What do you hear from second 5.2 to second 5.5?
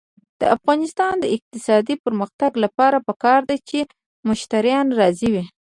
وي.